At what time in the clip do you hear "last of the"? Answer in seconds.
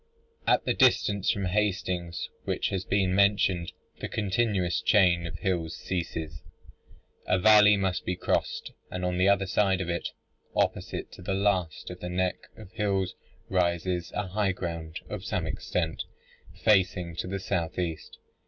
11.35-12.09